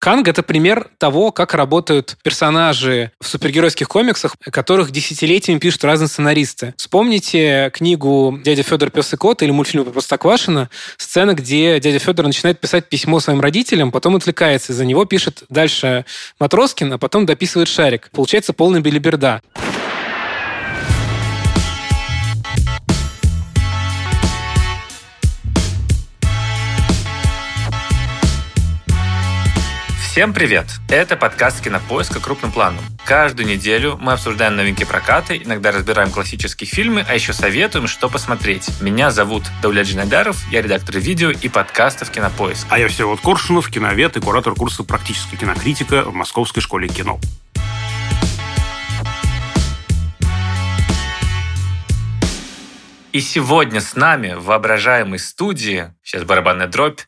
[0.00, 6.72] Канг— это пример того, как работают персонажи в супергеройских комиксах, которых десятилетиями пишут разные сценаристы.
[6.78, 12.24] Вспомните книгу «Дядя Федор, пес и кот» или мультфильм про Простоквашино, сцена, где дядя Федор
[12.24, 16.06] начинает писать письмо своим родителям, потом отвлекается, за него пишет дальше
[16.38, 18.08] Матроскин, а потом дописывает Шарик.
[18.10, 19.42] Получается полная белиберда.
[30.10, 30.66] Всем привет!
[30.88, 32.18] Это подкаст «Кинопоиска.
[32.18, 32.84] Крупным планом».
[33.06, 38.68] Каждую неделю мы обсуждаем новинки проката, иногда разбираем классические фильмы, а еще советуем, что посмотреть.
[38.80, 42.66] Меня зовут Дауля Джинайдаров, я редактор видео и подкастов «Кинопоиск».
[42.70, 47.20] А я Всеволод Коршунов, киновед и куратор курса «Практическая кинокритика» в Московской школе кино.
[53.12, 56.98] И сегодня с нами в воображаемой студии, сейчас барабанная дробь,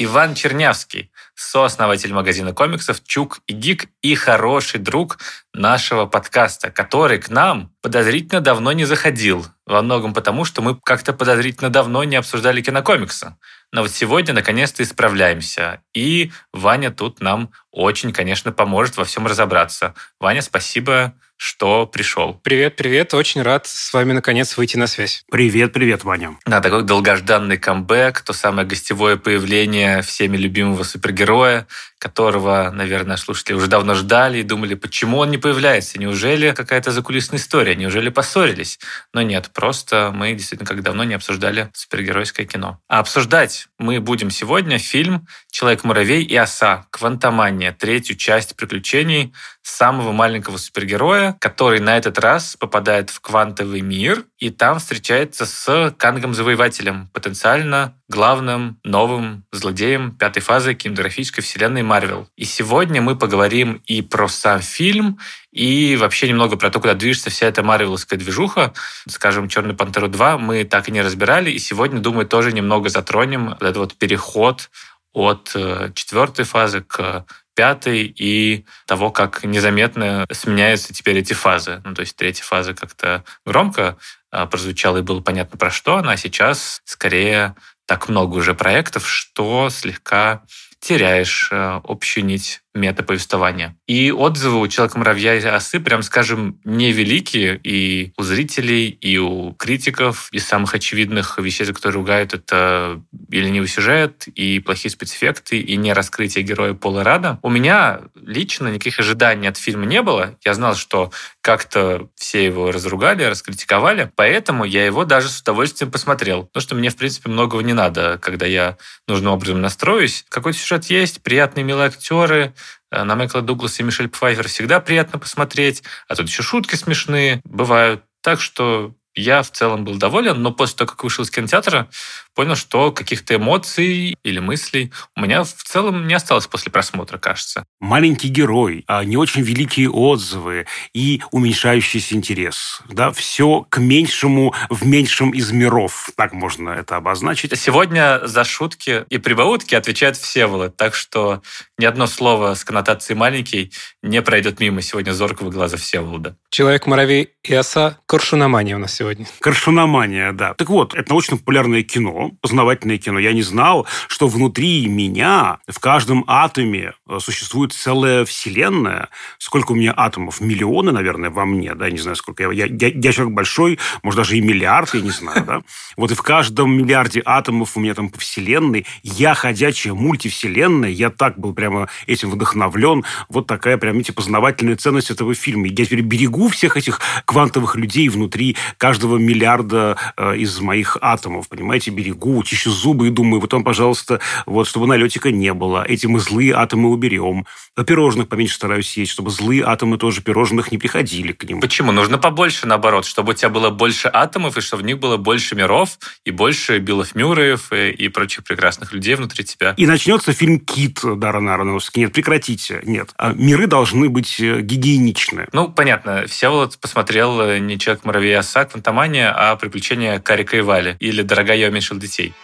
[0.00, 5.18] Иван Чернявский, сооснователь магазина комиксов «Чук и Гик» и хороший друг
[5.52, 9.44] нашего подкаста, который к нам подозрительно давно не заходил.
[9.66, 13.36] Во многом потому, что мы как-то подозрительно давно не обсуждали кинокомиксы.
[13.72, 15.82] Но вот сегодня наконец-то исправляемся.
[15.92, 19.94] И Ваня тут нам очень, конечно, поможет во всем разобраться.
[20.18, 22.34] Ваня, спасибо что пришел.
[22.34, 23.14] Привет, привет.
[23.14, 25.24] Очень рад с вами наконец выйти на связь.
[25.30, 26.36] Привет, привет, Ваня.
[26.44, 33.68] Да, такой долгожданный камбэк, то самое гостевое появление всеми любимого супергероя, которого, наверное, слушатели уже
[33.68, 36.00] давно ждали и думали, почему он не появляется.
[36.00, 37.76] Неужели какая-то закулисная история?
[37.76, 38.80] Неужели поссорились?
[39.12, 42.80] Но нет, просто мы действительно как давно не обсуждали супергеройское кино.
[42.88, 46.86] А обсуждать мы будем сегодня фильм «Человек-муравей и оса.
[46.90, 47.67] Квантомания.
[47.72, 54.50] Третью часть приключений самого маленького супергероя, который на этот раз попадает в квантовый мир и
[54.50, 62.28] там встречается с Кангом-завоевателем, потенциально главным новым злодеем пятой фазы кинематографической вселенной Марвел.
[62.36, 65.18] И сегодня мы поговорим и про сам фильм,
[65.52, 68.72] и вообще немного про то, куда движется вся эта марвеловская движуха.
[69.08, 73.50] Скажем, «Черный пантеру 2» мы так и не разбирали, и сегодня, думаю, тоже немного затронем
[73.60, 74.70] этот вот переход
[75.12, 77.26] от э, четвертой фазы к
[77.58, 81.82] пятой и того, как незаметно сменяются теперь эти фазы.
[81.84, 83.96] Ну, то есть третья фаза как-то громко
[84.30, 89.08] а, прозвучала и было понятно про что она, а сейчас скорее так много уже проектов,
[89.08, 90.42] что слегка
[90.78, 93.76] теряешь э, общую нить метаповествования.
[93.86, 100.28] И отзывы у «Человека-муравья» и «Осы», прям скажем, невеликие и у зрителей, и у критиков.
[100.32, 105.76] Из самых очевидных вещей, за которые ругают, это и ленивый сюжет, и плохие спецэффекты, и
[105.76, 107.38] не раскрытие героя Пола Рада.
[107.42, 110.36] У меня лично никаких ожиданий от фильма не было.
[110.44, 111.10] Я знал, что
[111.40, 116.44] как-то все его разругали, раскритиковали, поэтому я его даже с удовольствием посмотрел.
[116.44, 120.24] Потому что мне, в принципе, многого не надо, когда я нужным образом настроюсь.
[120.28, 122.54] Какой-то сюжет есть, приятные, милые актеры,
[122.90, 128.02] на Майкла Дугласа и Мишель Пфайфер всегда приятно посмотреть, а тут еще шутки смешные бывают.
[128.22, 131.88] Так что я в целом был доволен, но после того, как вышел из кинотеатра,
[132.34, 137.64] понял, что каких-то эмоций или мыслей у меня в целом не осталось после просмотра, кажется.
[137.80, 142.80] Маленький герой, а не очень великие отзывы и уменьшающийся интерес.
[142.88, 146.10] Да, все к меньшему в меньшем из миров.
[146.16, 147.58] Так можно это обозначить.
[147.58, 151.42] Сегодня за шутки и прибаутки отвечает Всеволод, так что
[151.78, 153.72] ни одно слово с коннотацией «маленький»
[154.02, 156.36] не пройдет мимо сегодня зоркого глаза Всеволода.
[156.50, 157.98] Человек-муравей и оса.
[158.06, 159.26] Коршуномания у нас сегодня.
[159.40, 160.54] Коршуномания, да.
[160.54, 163.20] Так вот, это научно-популярное кино, познавательное кино.
[163.20, 169.08] Я не знал, что внутри меня, в каждом атоме э, существует целая вселенная.
[169.38, 170.40] Сколько у меня атомов?
[170.40, 172.50] Миллионы, наверное, во мне, да, не знаю, сколько.
[172.50, 175.60] Я, я, я человек большой, может, даже и миллиард, я не знаю, да.
[175.96, 178.84] Вот и в каждом миллиарде атомов у меня там по вселенной.
[179.04, 180.90] Я ходячая мультивселенная.
[180.90, 183.04] Я так был прямо этим вдохновлен.
[183.28, 185.66] Вот такая прям, видите, познавательная ценность этого фильма.
[185.66, 191.90] Я теперь берегу всех этих квантовых людей внутри каждого миллиарда э, из моих атомов, понимаете,
[191.90, 196.54] берегу, чищу зубы и думаю, потом, пожалуйста, вот, чтобы налетика не было, эти мы злые
[196.54, 197.46] атомы уберем.
[197.76, 201.60] А пирожных поменьше стараюсь есть, чтобы злые атомы тоже пирожных не приходили к ним.
[201.60, 201.92] Почему?
[201.92, 205.54] Нужно побольше, наоборот, чтобы у тебя было больше атомов, и чтобы в них было больше
[205.54, 209.74] миров, и больше Биллов Мюрреев, и, и прочих прекрасных людей внутри тебя.
[209.76, 212.00] И начнется фильм «Кит» Даррена Аронофски.
[212.00, 212.80] Нет, прекратите.
[212.84, 213.10] Нет.
[213.16, 215.48] А миры должны быть э, гигиеничны.
[215.52, 216.26] Ну, понятно.
[216.26, 221.56] Всеволод посмотрел э, не «Человек муравей оса», «Квантомания», а «Приключения Карика и Вали» или «Дорогая,
[221.56, 222.34] я уменьшил детей».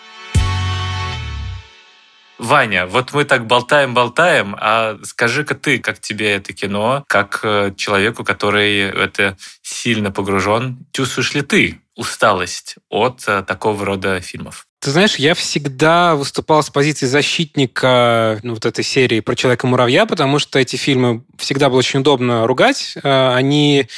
[2.39, 8.25] Ваня, вот мы так болтаем-болтаем, а скажи-ка ты, как тебе это кино, как э, человеку,
[8.25, 14.67] который это сильно погружен, чувствуешь ли ты усталость от такого рода фильмов?
[14.85, 20.39] Ты знаешь, я всегда выступал с позиции защитника ну, вот этой серии про Человека-муравья, потому
[20.39, 22.93] что эти фильмы всегда было очень удобно ругать.
[23.03, 23.89] Э, они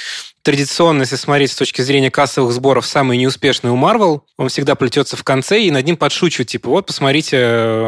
[0.47, 4.21] традиционно, если смотреть с точки зрения кассовых сборов, самый неуспешный у Marvel.
[4.37, 6.49] Он всегда плетется в конце и над ним подшучивают.
[6.49, 7.37] Типа, вот, посмотрите,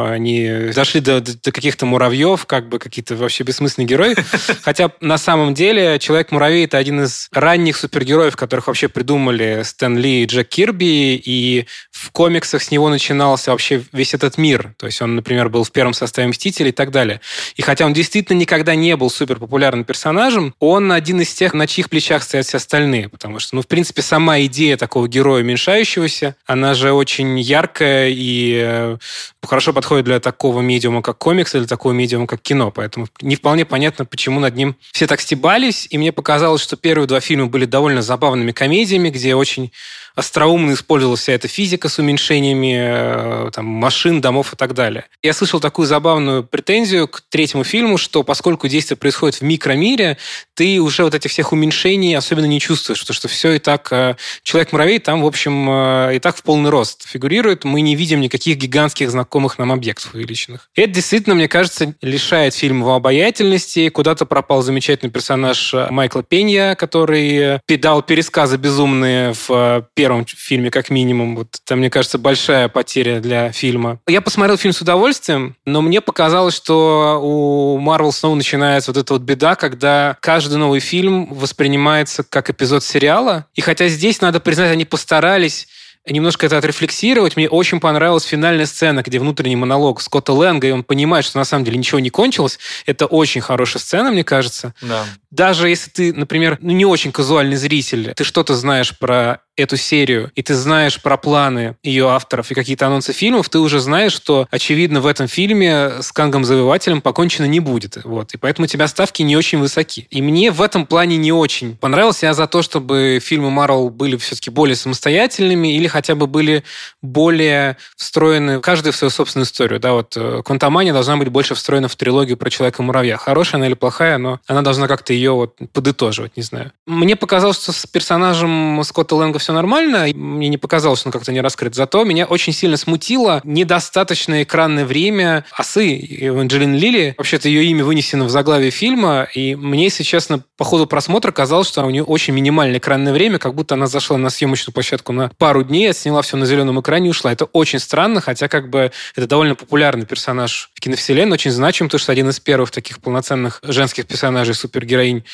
[0.09, 4.17] они дошли до, до каких-то муравьев, как бы какие-то вообще бессмысленные герои.
[4.63, 10.25] Хотя на самом деле Человек-муравей— это один из ранних супергероев, которых вообще придумали Стэн Ли
[10.25, 14.75] и Джек Кирби, и в комиксах с него начинался вообще весь этот мир.
[14.79, 17.21] То есть он, например, был в первом составе Мстителей и так далее.
[17.55, 21.69] И хотя он действительно никогда не был супер популярным персонажем, он один из тех, на
[21.69, 26.35] чьих плечах стоят все остальные, потому что, ну, в принципе, сама идея такого героя уменьшающегося,
[26.47, 28.99] она же очень яркая и э,
[29.47, 33.67] хорошо подходит для такого медиума, как комикс, или такого медиума, как кино, поэтому не вполне
[33.67, 37.67] понятно, почему над ним все так стебались, и мне показалось, что первые два фильма были
[37.67, 39.71] довольно забавными комедиями, где очень
[40.19, 45.05] остроумно использовалась вся эта физика с уменьшениями э, там, машин, домов и так далее.
[45.23, 50.19] Я слышал такую забавную претензию к третьему фильму, что поскольку действие происходит в микромире,
[50.55, 53.93] ты уже вот этих всех уменьшений особенно не чувствуешь, потому что все и так...
[53.93, 57.63] Э, Человек-муравей там, в общем, э, и так в полный рост фигурирует.
[57.63, 60.69] Мы не видим никаких гигантских знакомых нам объектов увеличенных.
[60.75, 63.89] Это действительно, мне кажется, лишает фильма его обаятельности.
[63.89, 70.89] Куда-то пропал замечательный персонаж Майкла Пенья, который педал пересказы безумные в первом первом фильме, как
[70.89, 71.37] минимум.
[71.37, 74.01] Вот это, мне кажется, большая потеря для фильма.
[74.07, 79.13] Я посмотрел фильм с удовольствием, но мне показалось, что у Марвел снова начинается вот эта
[79.13, 83.47] вот беда, когда каждый новый фильм воспринимается как эпизод сериала.
[83.55, 85.69] И хотя здесь, надо признать, они постарались
[86.07, 87.37] немножко это отрефлексировать.
[87.37, 91.45] Мне очень понравилась финальная сцена, где внутренний монолог Скотта Лэнга, и он понимает, что на
[91.45, 92.59] самом деле ничего не кончилось.
[92.87, 94.75] Это очень хорошая сцена, мне кажется.
[94.81, 95.05] Да.
[95.31, 100.31] Даже если ты, например, ну, не очень казуальный зритель, ты что-то знаешь про эту серию,
[100.35, 104.47] и ты знаешь про планы ее авторов и какие-то анонсы фильмов, ты уже знаешь, что,
[104.51, 107.99] очевидно, в этом фильме с Кангом Завоевателем покончено не будет.
[108.05, 108.35] Вот.
[108.35, 110.07] И поэтому у тебя ставки не очень высоки.
[110.11, 112.27] И мне в этом плане не очень понравился.
[112.27, 116.65] Я за то, чтобы фильмы Марвел были все-таки более самостоятельными или хотя бы были
[117.03, 119.81] более встроены, каждый в свою собственную историю.
[119.81, 123.17] Да, вот э, Квантомания должна быть больше встроена в трилогию про Человека-муравья.
[123.17, 126.73] Хорошая она или плохая, но она должна как-то ее вот подытоживать, не знаю.
[126.87, 130.07] Мне показалось, что с персонажем Скотта Лэнга все нормально.
[130.15, 131.75] Мне не показалось, что он как-то не раскрыт.
[131.75, 137.15] Зато меня очень сильно смутило недостаточное экранное время осы Эванджелины Лили.
[137.17, 141.69] Вообще-то ее имя вынесено в заглавие фильма, и мне, если честно, по ходу просмотра казалось,
[141.69, 145.31] что у нее очень минимальное экранное время, как будто она зашла на съемочную площадку на
[145.39, 147.33] пару дней, сняла все на зеленом экране и ушла.
[147.33, 152.01] Это очень странно, хотя как бы это довольно популярный персонаж в киновселенной, очень значим, потому
[152.01, 155.25] что один из первых таких полноценных женских персонажей, супергероинь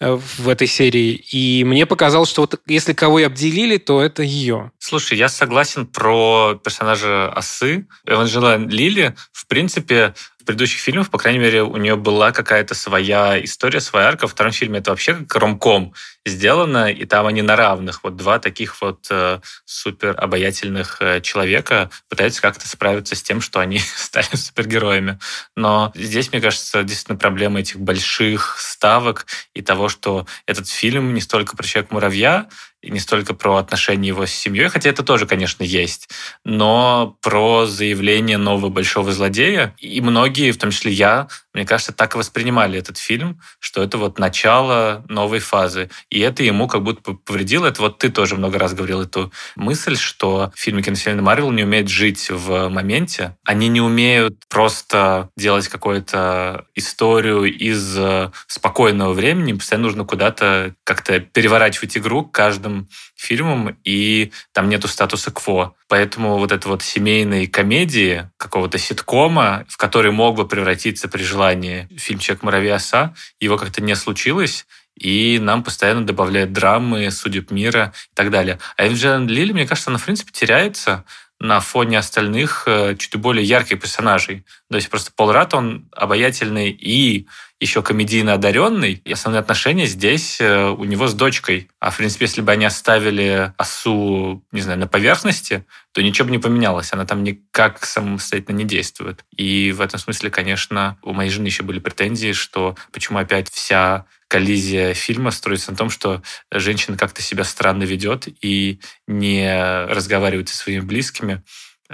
[0.00, 1.12] э, в этой серии.
[1.30, 4.72] И мне показалось, что вот если кого и обделили, то это ее.
[4.78, 7.86] Слушай, я согласен про персонажа Осы.
[8.06, 13.42] Эванжела Лили, в принципе, в предыдущих фильмах, по крайней мере, у нее была какая-то своя
[13.44, 14.22] история, своя арка.
[14.22, 15.94] Во втором фильме это вообще как ромком
[16.26, 18.02] сделано, и там они на равных.
[18.02, 23.60] Вот два таких вот э, супер обаятельных э, человека пытаются как-то справиться с тем, что
[23.60, 25.20] они стали супергероями.
[25.54, 31.20] Но здесь, мне кажется, действительно проблема этих больших ставок и того, что этот фильм не
[31.20, 35.62] столько про Человека-муравья, и не столько про отношения его с семьей, хотя это тоже, конечно,
[35.62, 36.08] есть,
[36.44, 39.74] но про заявление нового большого злодея.
[39.78, 43.98] И многие, в том числе я, мне кажется, так и воспринимали этот фильм, что это
[43.98, 45.90] вот начало новой фазы.
[46.10, 47.66] И это ему как будто повредило.
[47.66, 51.88] Это вот ты тоже много раз говорил эту мысль, что фильмы киновселенной Марвел не умеют
[51.88, 53.36] жить в моменте.
[53.44, 59.52] Они не умеют просто делать какую-то историю из э, спокойного времени.
[59.52, 62.24] Постоянно нужно куда-то как-то переворачивать игру
[62.72, 65.74] каждым фильмом, и там нету статуса кво.
[65.88, 71.88] Поэтому вот это вот семейной комедии, какого-то ситкома, в который мог бы превратиться при желании
[71.96, 74.66] фильм «Человек муравей оса», его как-то не случилось,
[74.98, 78.58] и нам постоянно добавляют драмы, судеб мира и так далее.
[78.76, 81.04] А Эвджен Лили, мне кажется, она, в принципе, теряется
[81.40, 84.44] на фоне остальных э, чуть более ярких персонажей.
[84.70, 87.26] То есть просто Пол Рат, он обаятельный и
[87.62, 91.68] еще комедийно одаренный, и основные отношения здесь э, у него с дочкой.
[91.78, 96.32] А, в принципе, если бы они оставили осу, не знаю, на поверхности, то ничего бы
[96.32, 96.92] не поменялось.
[96.92, 99.24] Она там никак самостоятельно не действует.
[99.36, 104.06] И в этом смысле, конечно, у моей жены еще были претензии, что почему опять вся
[104.26, 110.56] коллизия фильма строится на том, что женщина как-то себя странно ведет и не разговаривает со
[110.56, 111.42] своими близкими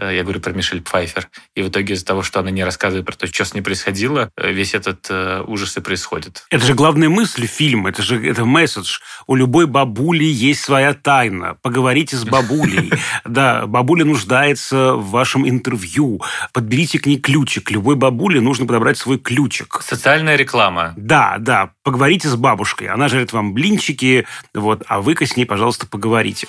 [0.01, 1.29] я говорю про Мишель Пфайфер.
[1.55, 4.31] И в итоге из-за того, что она не рассказывает про то, что с ней происходило,
[4.37, 6.45] э, весь этот э, ужас и происходит.
[6.51, 8.99] Это же главная мысль фильма, это же это месседж.
[9.27, 11.57] У любой бабули есть своя тайна.
[11.63, 12.93] Поговорите с бабулей.
[13.25, 16.23] Да, бабуля нуждается в вашем интервью.
[16.53, 17.71] Подберите к ней ключик.
[17.71, 19.81] Любой бабуле нужно подобрать свой ключик.
[19.83, 20.95] Социальная реклама.
[20.97, 21.73] Да, да.
[21.83, 22.89] Поговорите с бабушкой.
[22.89, 26.49] Она жарит вам блинчики, вот, а вы-ка с ней, пожалуйста, поговорите.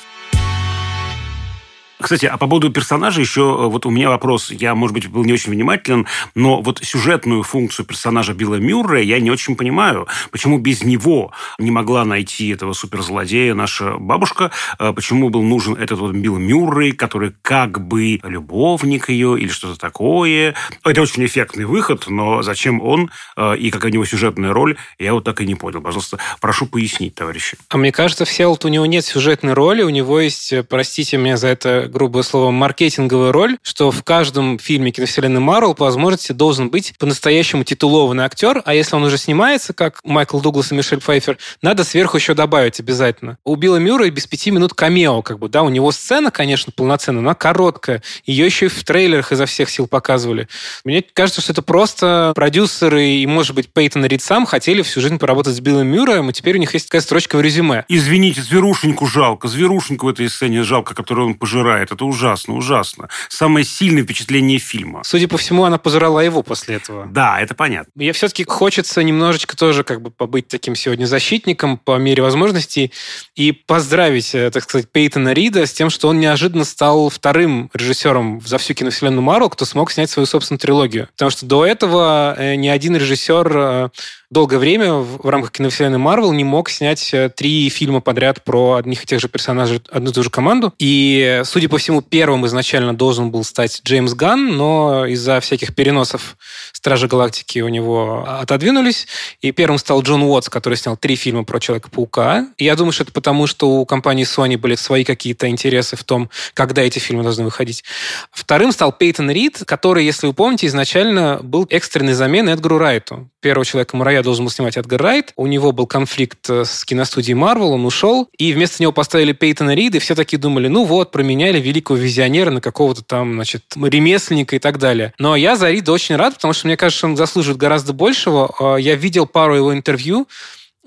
[2.02, 4.52] Кстати, а по поводу персонажа еще э, вот у меня вопрос.
[4.52, 9.20] Я, может быть, был не очень внимателен, но вот сюжетную функцию персонажа Билла Мюррея я
[9.20, 10.08] не очень понимаю.
[10.32, 14.52] Почему без него не могла найти этого суперзлодея наша бабушка?
[14.80, 19.78] Э, почему был нужен этот вот Билл Мюррей, который как бы любовник ее или что-то
[19.78, 20.56] такое?
[20.86, 25.14] Это очень эффектный выход, но зачем он э, и какая у него сюжетная роль, я
[25.14, 25.82] вот так и не понял.
[25.82, 27.58] Пожалуйста, прошу пояснить, товарищи.
[27.68, 31.36] А мне кажется, в Селт у него нет сюжетной роли, у него есть, простите меня
[31.36, 36.70] за это грубое слово, маркетинговая роль, что в каждом фильме киновселенной Марвел по возможности должен
[36.70, 41.38] быть по-настоящему титулованный актер, а если он уже снимается, как Майкл Дуглас и Мишель Пфайфер,
[41.62, 43.38] надо сверху еще добавить обязательно.
[43.44, 47.22] У Билла Мюррея без пяти минут камео, как бы, да, у него сцена, конечно, полноценная,
[47.22, 48.04] но короткая.
[48.26, 50.48] Ее еще и в трейлерах изо всех сил показывали.
[50.84, 55.18] Мне кажется, что это просто продюсеры и, может быть, Пейтон Рид сам хотели всю жизнь
[55.18, 57.86] поработать с Биллом Мюрреем, и теперь у них есть такая строчка в резюме.
[57.88, 61.92] Извините, зверушеньку жалко, зверушеньку в этой сцене жалко, которую он пожирает пожирает.
[61.92, 63.10] Это ужасно, ужасно.
[63.30, 65.04] Самое сильное впечатление фильма.
[65.04, 67.08] Судя по всему, она пожрала его после этого.
[67.08, 67.92] Да, это понятно.
[67.96, 72.92] Мне все-таки хочется немножечко тоже как бы побыть таким сегодня защитником по мере возможностей
[73.36, 78.42] и поздравить, э, так сказать, Пейтона Рида с тем, что он неожиданно стал вторым режиссером
[78.46, 81.08] за всю киновселенную Марвел, кто смог снять свою собственную трилогию.
[81.14, 83.90] Потому что до этого э, ни один режиссер э,
[84.32, 89.04] долгое время в, рамках киновселенной Марвел не мог снять э, три фильма подряд про одних
[89.04, 90.74] и тех же персонажей, одну и ту же команду.
[90.78, 96.38] И, судя по всему, первым изначально должен был стать Джеймс Ганн, но из-за всяких переносов
[96.74, 99.08] Стражи Галактики у него отодвинулись.
[99.42, 102.48] И первым стал Джон Уотс, который снял три фильма про Человека-паука.
[102.58, 106.04] И я думаю, что это потому, что у компании Sony были свои какие-то интересы в
[106.04, 107.84] том, когда эти фильмы должны выходить.
[108.32, 113.30] Вторым стал Пейтон Рид, который, если вы помните, изначально был экстренной заменой Эдгару Райту.
[113.42, 115.34] Первого Человека-муравья я должен был снимать Эдгар Райт.
[115.36, 118.30] У него был конфликт э, с киностудией Марвел, он ушел.
[118.38, 122.52] И вместо него поставили Пейтона Рида, и все такие думали, ну вот, променяли великого визионера
[122.52, 125.14] на какого-то там, значит, ремесленника и так далее.
[125.18, 128.54] Но я за Рида очень рад, потому что мне кажется, он заслуживает гораздо большего.
[128.60, 130.28] А, я видел пару его интервью,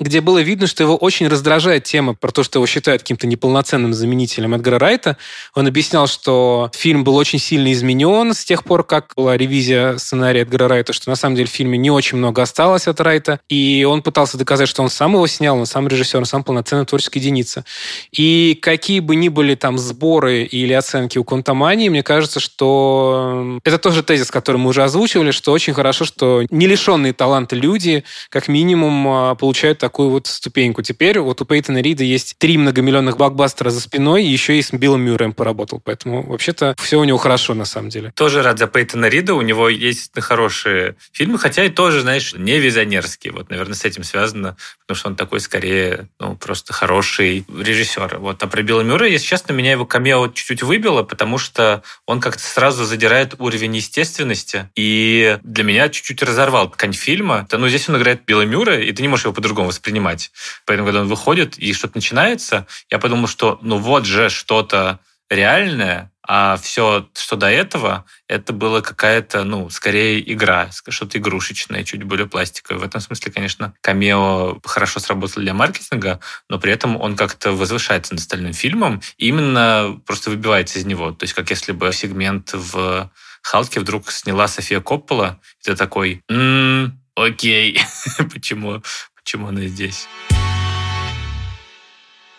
[0.02, 3.94] где было видно, что его очень раздражает тема про то, что его считают каким-то неполноценным
[3.94, 5.16] заменителем Эдгара Райта.
[5.54, 10.42] Он объяснял, что фильм был очень сильно изменен с тех пор, как была ревизия сценария
[10.42, 13.40] Эдгара Райта, что на самом деле в фильме не очень много осталось от Райта.
[13.49, 16.85] И он пытался доказать, что он сам его снял, он сам режиссер, он сам полноценная
[16.85, 17.64] творческая единица.
[18.11, 23.78] И какие бы ни были там сборы или оценки у Контамании, мне кажется, что это
[23.78, 28.49] тоже тезис, который мы уже озвучивали, что очень хорошо, что не лишенные таланта люди, как
[28.49, 30.82] минимум, а, получают такую вот ступеньку.
[30.82, 34.72] Теперь вот у Пейтона Рида есть три многомиллионных блокбастера за спиной, и еще и с
[34.72, 35.80] Биллом Мюрреем поработал.
[35.84, 38.12] Поэтому вообще-то все у него хорошо на самом деле.
[38.14, 39.34] Тоже рад за Пейтона Рида.
[39.34, 43.32] У него есть хорошие фильмы, хотя и тоже, знаешь, не визионерские.
[43.32, 48.18] Вот, наверное, с этим связано, потому что он такой скорее, ну, просто хороший режиссер.
[48.18, 48.42] Вот.
[48.42, 52.42] А про Билла Мюррея, если честно, меня его камео чуть-чуть выбило, потому что он как-то
[52.42, 57.46] сразу задирает уровень естественности, и для меня чуть-чуть разорвал ткань фильма.
[57.50, 60.31] Ну, здесь он играет Билла Мюррея, и ты не можешь его по-другому воспринимать.
[60.67, 66.12] Поэтому, когда он выходит и что-то начинается, я подумал, что ну вот же что-то реальное,
[66.25, 72.29] а все, что до этого, это было какая-то, ну, скорее игра, что-то игрушечное, чуть более
[72.29, 72.79] пластиковое.
[72.79, 78.14] В этом смысле, конечно, камео хорошо сработал для маркетинга, но при этом он как-то возвышается
[78.14, 81.11] над остальным фильмом и именно просто выбивается из него.
[81.11, 83.11] То есть, как если бы сегмент в
[83.43, 87.81] Халке вдруг сняла София Коппола, ты такой, м-м, окей,
[88.33, 88.83] почему,
[89.23, 90.09] почему она здесь.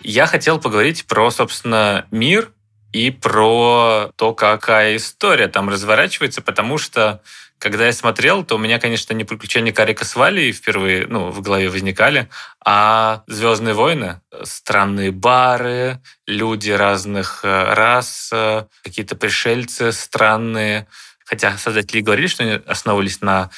[0.02, 2.52] Я хотел поговорить про, собственно, мир
[2.92, 7.22] и про то, какая история там разворачивается, потому что
[7.58, 11.40] когда я смотрел, то у меня, конечно, не приключения Карика с Валей впервые ну, в
[11.40, 12.28] голове возникали,
[12.64, 14.20] а «Звездные войны».
[14.44, 20.88] Странные бары, люди разных э, рас, э, какие-то пришельцы странные.
[21.24, 23.50] Хотя создатели говорили, что они основывались на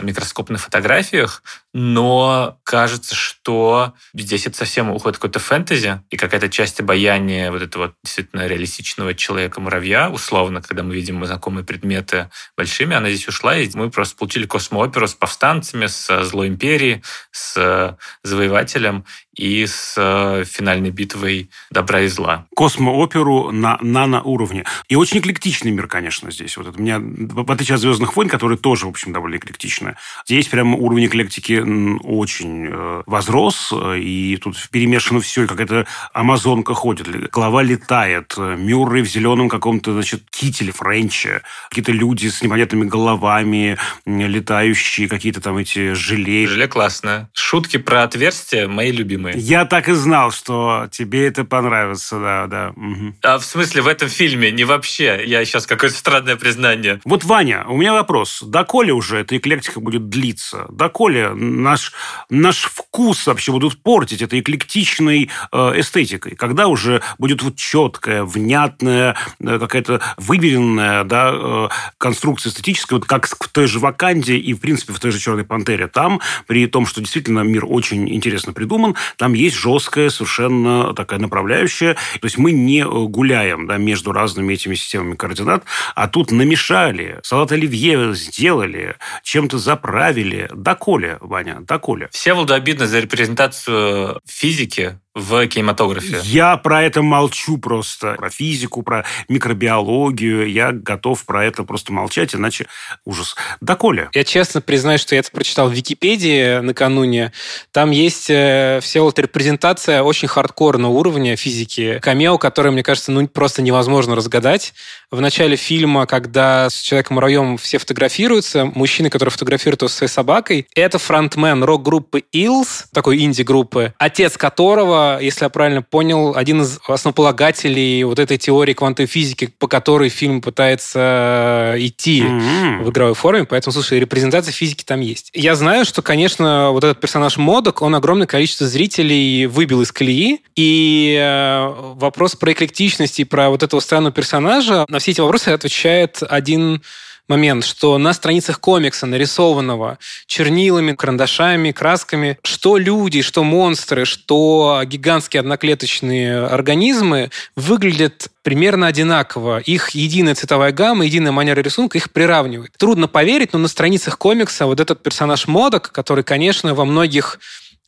[0.00, 7.50] микроскопных фотографиях, но кажется, что здесь это совсем уходит какой-то фэнтези, и какая-то часть обаяния
[7.50, 13.56] вот этого действительно реалистичного человека-муравья, условно, когда мы видим знакомые предметы большими, она здесь ушла,
[13.56, 20.44] и мы просто получили космооперу с повстанцами, с злой империей, с завоевателем, и с э,
[20.44, 22.46] финальной битвой добра и зла.
[22.54, 24.64] Космооперу на наноуровне.
[24.88, 26.56] И очень эклектичный мир, конечно, здесь.
[26.56, 29.96] Вот это у меня, в отличие от «Звездных войн», которые тоже, в общем, довольно эклектичны,
[30.26, 31.62] здесь прямо уровень эклектики
[32.04, 39.48] очень э, возрос, и тут перемешано все, какая-то амазонка ходит, голова летает, Мюррей в зеленом
[39.48, 46.46] каком-то, значит, кителе Френче, какие-то люди с непонятными головами, летающие, какие-то там эти желе.
[46.46, 47.30] Желе классно.
[47.32, 49.21] Шутки про отверстия мои любимые.
[49.30, 52.72] Я так и знал, что тебе это понравится, да, да.
[52.76, 53.14] Угу.
[53.22, 54.50] А в смысле в этом фильме?
[54.50, 55.22] Не вообще.
[55.24, 57.00] Я сейчас какое-то странное признание.
[57.04, 58.42] Вот, Ваня, у меня вопрос.
[58.42, 60.66] Доколе уже эта эклектика будет длиться?
[60.70, 61.92] Доколе наш,
[62.30, 66.34] наш вкус вообще будут портить этой эклектичной э, эстетикой?
[66.34, 73.26] Когда уже будет вот четкая, внятная, э, какая-то выверенная да, э, конструкция эстетическая, вот как
[73.26, 75.86] в той же Ваканде и, в принципе, в той же Черной Пантере.
[75.86, 81.94] Там, при том, что действительно мир очень интересно придуман, там есть жесткая совершенно такая направляющая.
[81.94, 85.64] То есть мы не гуляем да, между разными этими системами координат,
[85.94, 90.48] а тут намешали, салат оливье сделали, чем-то заправили.
[90.54, 92.08] Доколе, Ваня, доколе?
[92.12, 96.20] Всеволоду обидно за репрезентацию физики в кинематографе?
[96.24, 98.14] Я про это молчу просто.
[98.14, 100.50] Про физику, про микробиологию.
[100.50, 102.66] Я готов про это просто молчать, иначе
[103.04, 103.36] ужас.
[103.60, 104.08] Доколе?
[104.14, 107.32] Я честно признаюсь, что я это прочитал в Википедии накануне.
[107.72, 111.98] Там есть э, вся вот репрезентация очень хардкорного уровня физики.
[112.00, 114.74] Камео, которое, мне кажется, ну просто невозможно разгадать.
[115.12, 120.66] В начале фильма, когда с Человеком-муравьем все фотографируются, мужчина, который фотографирует его со своей собакой,
[120.74, 128.04] это фронтмен рок-группы Илс, такой инди-группы, отец которого если я правильно понял, один из основополагателей
[128.04, 132.82] вот этой теории квантовой физики, по которой фильм пытается идти mm-hmm.
[132.82, 133.44] в игровой форме.
[133.44, 135.30] Поэтому, слушай, репрезентация физики там есть.
[135.34, 140.40] Я знаю, что, конечно, вот этот персонаж Модок, он огромное количество зрителей выбил из колеи.
[140.56, 141.66] И э,
[141.96, 146.80] вопрос про эклектичность и про вот этого странного персонажа, на все эти вопросы отвечает один
[147.28, 155.40] момент, что на страницах комикса, нарисованного чернилами, карандашами, красками, что люди, что монстры, что гигантские
[155.40, 159.58] одноклеточные организмы выглядят примерно одинаково.
[159.58, 162.72] Их единая цветовая гамма, единая манера рисунка их приравнивает.
[162.76, 167.38] Трудно поверить, но на страницах комикса вот этот персонаж Модок, который, конечно, во многих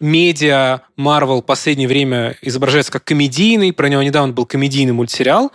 [0.01, 5.53] медиа Marvel в последнее время изображается как комедийный, про него недавно был комедийный мультсериал,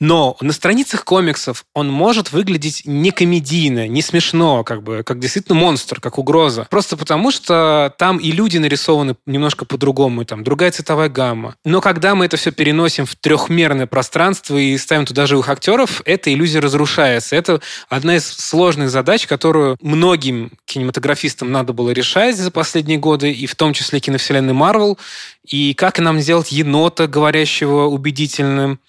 [0.00, 5.58] но на страницах комиксов он может выглядеть не комедийно, не смешно, как бы, как действительно
[5.58, 6.66] монстр, как угроза.
[6.68, 11.54] Просто потому, что там и люди нарисованы немножко по-другому, там другая цветовая гамма.
[11.64, 16.32] Но когда мы это все переносим в трехмерное пространство и ставим туда живых актеров, эта
[16.32, 17.36] иллюзия разрушается.
[17.36, 23.46] Это одна из сложных задач, которую многим кинематографистам надо было решать за последние годы, и
[23.46, 24.98] в том числе киновселенной Марвел.
[25.46, 28.80] И как нам сделать енота, говорящего убедительным,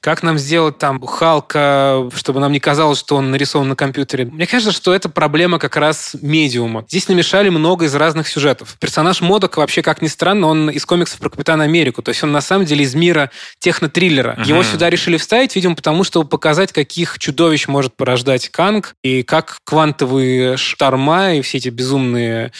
[0.00, 4.26] как нам сделать там Халка, чтобы нам не казалось, что он нарисован на компьютере?
[4.26, 6.84] Мне кажется, что это проблема как раз медиума.
[6.88, 8.76] Здесь намешали много из разных сюжетов.
[8.78, 12.02] Персонаж Модок вообще, как ни странно, он из комиксов про Капитана Америку.
[12.02, 14.36] То есть он на самом деле из мира технотриллера.
[14.38, 14.48] Uh-huh.
[14.48, 19.58] Его сюда решили вставить, видимо, потому чтобы показать, каких чудовищ может порождать Канг и как
[19.64, 22.52] квантовые шторма и все эти безумные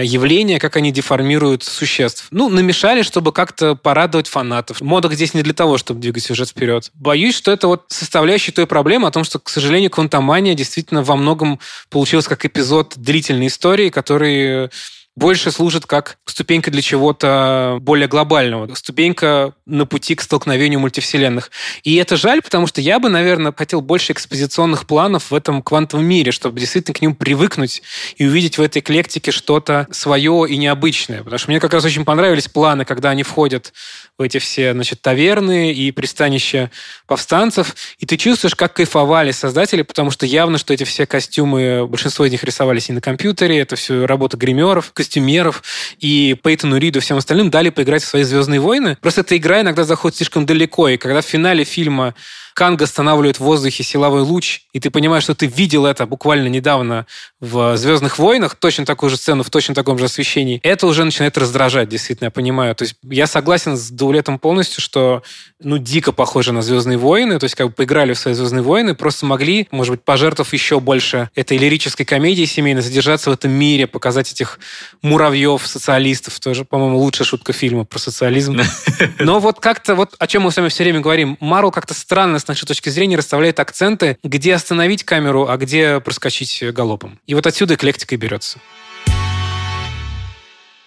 [0.00, 2.28] явления, как они деформируют существ.
[2.30, 4.80] Ну, намешали, чтобы как-то порадовать фанатов.
[4.80, 6.90] Модок здесь не для того, чтобы двигать сюжет вперед.
[6.94, 11.16] Боюсь, что это вот составляющая той проблемы о том, что, к сожалению, Квантомания действительно во
[11.16, 14.70] многом получилась как эпизод длительной истории, который
[15.14, 21.50] больше служит как ступенька для чего-то более глобального, ступенька на пути к столкновению мультивселенных.
[21.82, 26.06] И это жаль, потому что я бы, наверное, хотел больше экспозиционных планов в этом квантовом
[26.06, 27.82] мире, чтобы действительно к нему привыкнуть
[28.16, 31.18] и увидеть в этой эклектике что-то свое и необычное.
[31.18, 33.72] Потому что мне как раз очень понравились планы, когда они входят
[34.18, 36.70] в эти все, значит, таверны и пристанища
[37.06, 42.24] повстанцев, и ты чувствуешь, как кайфовали создатели, потому что явно, что эти все костюмы, большинство
[42.24, 45.62] из них рисовались не на компьютере, это все работа гримеров, костюмеров,
[45.98, 48.96] и Пейтону Риду и всем остальным дали поиграть в свои «Звездные войны».
[49.00, 52.14] Просто эта игра иногда заходит слишком далеко, и когда в финале фильма
[52.54, 57.06] Канг останавливает в воздухе силовой луч, и ты понимаешь, что ты видел это буквально недавно
[57.40, 61.36] в «Звездных войнах», точно такую же сцену в точно таком же освещении, это уже начинает
[61.38, 62.74] раздражать, действительно, я понимаю.
[62.74, 65.22] То есть я согласен с Даулетом полностью, что
[65.60, 68.94] ну, дико похоже на «Звездные войны», то есть как бы поиграли в свои «Звездные войны»,
[68.94, 73.86] просто могли, может быть, пожертвовав еще больше этой лирической комедии семейной, задержаться в этом мире,
[73.86, 74.58] показать этих
[75.02, 78.60] муравьев, социалистов, тоже, по-моему, лучшая шутка фильма про социализм.
[79.18, 82.38] Но вот как-то, вот о чем мы с вами все время говорим, Марвел как-то странно
[82.42, 87.18] с нашей точки зрения расставляет акценты, где остановить камеру, а где проскочить галопом.
[87.26, 88.58] И вот отсюда эклектика и берется.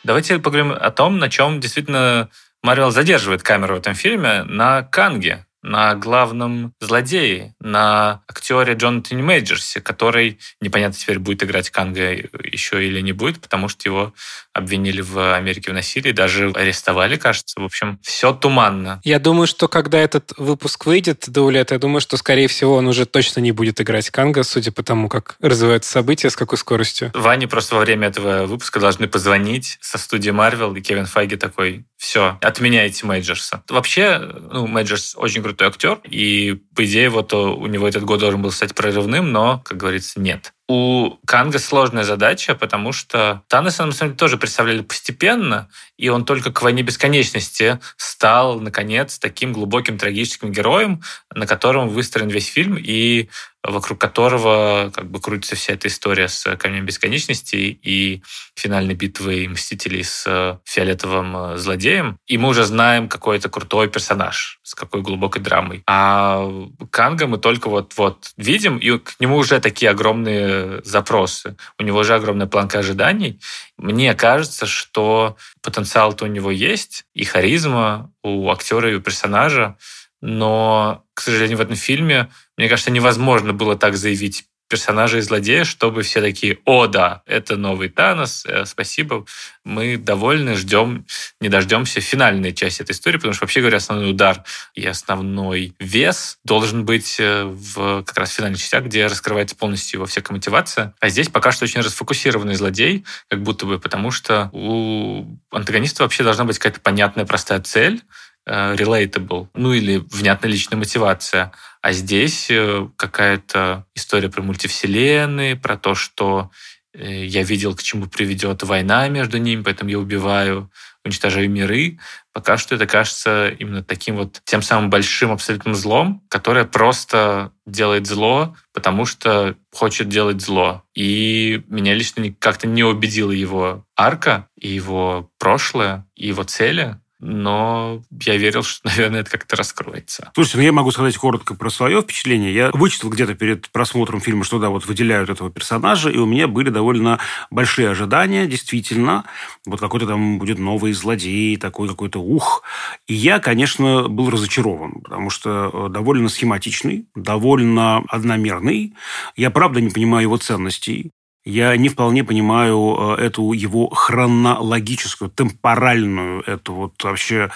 [0.04, 2.30] Давайте поговорим о том, на чем действительно
[2.62, 9.82] Марвел задерживает камеру в этом фильме, на Канге на главном злодее, на актере Джонатане Мейджерсе,
[9.82, 14.14] который непонятно теперь будет играть Канга еще или не будет, потому что его
[14.54, 17.60] обвинили в Америке в насилии, даже арестовали, кажется.
[17.60, 19.02] В общем, все туманно.
[19.04, 22.88] Я думаю, что когда этот выпуск выйдет до лета, я думаю, что, скорее всего, он
[22.88, 27.12] уже точно не будет играть Канга, судя по тому, как развиваются события, с какой скоростью.
[27.16, 31.86] Ване просто во время этого выпуска должны позвонить со студии Марвел, и Кевин Файги такой,
[31.98, 33.64] все, отменяйте Мейджерса.
[33.68, 38.42] Вообще, ну, Мейджерс очень крутой актер, и, по идее, вот у него этот год должен
[38.42, 40.54] был стать прорывным, но, как говорится, нет.
[40.68, 46.26] У Канга сложная задача, потому что Таноса, на самом деле, тоже представляли постепенно, и он
[46.26, 52.78] только к «Войне бесконечности» стал, наконец, таким глубоким трагическим героем, на котором выстроен весь фильм,
[52.80, 53.30] и
[53.68, 58.22] вокруг которого как бы крутится вся эта история с Камнем Бесконечности и
[58.56, 62.18] финальной битвой Мстителей с фиолетовым э, злодеем.
[62.28, 65.84] И мы уже знаем, какой это крутой персонаж, с какой глубокой драмой.
[65.88, 66.48] А
[66.92, 71.56] Канга мы только вот-вот видим, и к нему уже такие огромные запросы.
[71.80, 73.40] У него уже огромная планка ожиданий.
[73.78, 79.78] Мне кажется, что потенциал-то у него есть, и харизма у актера и у персонажа,
[80.22, 85.64] но, к сожалению, в этом фильме, мне кажется, невозможно было так заявить персонажа и злодея,
[85.64, 89.26] чтобы все такие, о, да, это новый Танос, э, спасибо,
[89.64, 91.06] мы довольны, ждем,
[91.40, 96.40] не дождемся финальной части этой истории, потому что, вообще говоря, основной удар и основной вес
[96.44, 100.96] должен быть э, в как раз финальной части, где раскрывается полностью его всякая мотивация.
[101.00, 106.24] А здесь пока что очень расфокусированный злодей, как будто бы, потому что у антагониста вообще
[106.24, 108.02] должна быть какая-то понятная, простая цель,
[108.48, 111.52] relatable, ну или внятная личная мотивация.
[111.82, 116.52] А здесь э, какая-то история про мультивселенные, про то, что
[116.94, 120.72] э, я видел, к чему приведет война между ними, поэтому я убиваю,
[121.04, 122.00] уничтожаю миры.
[122.34, 128.08] Пока что это кажется именно таким вот тем самым большим абсолютным злом, которое просто делает
[128.08, 130.84] зло, потому что хочет делать зло.
[130.96, 138.02] И меня лично как-то не убедила его арка и его прошлое, и его цели но
[138.22, 140.32] я верил, что, наверное, это как-то раскроется.
[140.34, 142.54] Слушайте, ну я могу сказать коротко про свое впечатление.
[142.54, 146.48] Я вычитал где-то перед просмотром фильма, что да, вот выделяют этого персонажа, и у меня
[146.48, 149.26] были довольно большие ожидания, действительно.
[149.66, 152.64] Вот какой-то там будет новый злодей, такой какой-то ух.
[153.08, 158.94] И я, конечно, был разочарован, потому что э, довольно схематичный, довольно одномерный.
[159.36, 161.12] Я, правда, не понимаю его ценностей.
[161.46, 167.52] Я не вполне понимаю э, эту его хронологическую, темпоральную, эту вот вообще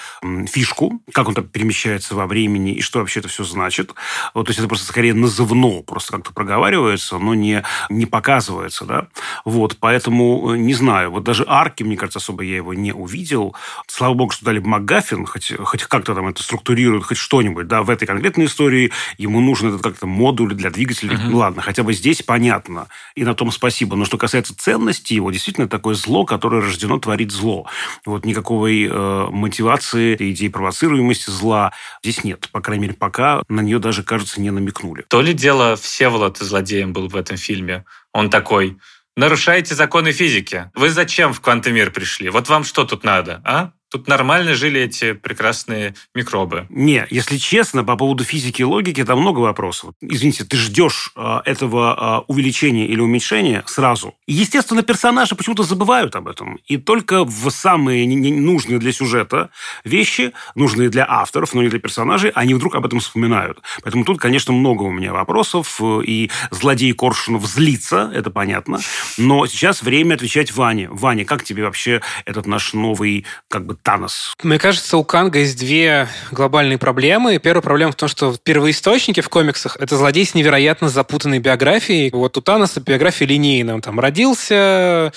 [0.45, 3.95] фишку, как он там перемещается во времени и что вообще это все значит.
[4.35, 9.07] Вот, то есть это просто скорее назывно, просто как-то проговаривается, но не, не показывается, да.
[9.43, 11.09] Вот, поэтому э, не знаю.
[11.09, 13.55] Вот даже арки, мне кажется, особо я его не увидел.
[13.87, 17.89] Слава богу, что дали МакГаффин, хоть, хоть как-то там это структурирует, хоть что-нибудь, да, в
[17.89, 21.15] этой конкретной истории ему нужен этот как-то модуль для двигателя.
[21.15, 21.23] Угу.
[21.23, 22.87] Ну, ладно, хотя бы здесь понятно.
[23.15, 23.95] И на том спасибо спасибо.
[23.95, 27.65] Но что касается ценности его, действительно такое зло, которое рождено творить зло.
[28.05, 31.71] Вот никакой э, мотивации, идеи провоцируемости зла
[32.03, 32.49] здесь нет.
[32.51, 35.05] По крайней мере, пока на нее даже, кажется, не намекнули.
[35.07, 37.85] То ли дело Всеволод злодеем был в этом фильме.
[38.11, 38.77] Он такой,
[39.15, 40.69] нарушаете законы физики.
[40.75, 42.27] Вы зачем в квантомир пришли?
[42.29, 43.71] Вот вам что тут надо, а?
[43.89, 46.67] Тут нормально жили эти прекрасные микробы.
[46.69, 49.93] Не, если честно, по поводу физики и логики, там много вопросов.
[49.99, 54.13] Извините, ты ждешь э, этого э, увеличения или уменьшения сразу.
[54.27, 56.59] естественно, персонажи почему-то забывают об этом.
[56.67, 59.49] И только в самые нужные для сюжета
[59.83, 63.59] вещи, нужные для авторов, но не для персонажей, они вдруг об этом вспоминают.
[63.81, 65.81] Поэтому тут, конечно, много у меня вопросов.
[66.05, 68.79] И злодей Коршунов злится, это понятно.
[69.17, 70.89] Но сейчас время отвечать Ване.
[70.91, 74.33] Ваня, как тебе вообще этот наш новый как бы Танос?
[74.43, 77.37] Мне кажется, у Канга есть две глобальные проблемы.
[77.39, 82.11] Первая проблема в том, что первоисточники в комиксах— это злодей с невероятно запутанной биографией.
[82.11, 83.75] Вот у Таноса биография линейная.
[83.75, 85.11] Он там родился,